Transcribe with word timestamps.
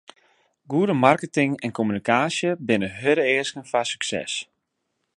Goede 0.67 0.93
marketing 0.93 1.51
en 1.65 1.75
kommunikaasje 1.79 2.49
binne 2.67 2.89
hurde 2.99 3.23
easken 3.35 3.65
foar 3.71 3.87
sukses. 3.93 4.33